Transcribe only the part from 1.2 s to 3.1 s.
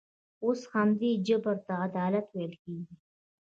جبر ته عدالت ویل کېږي.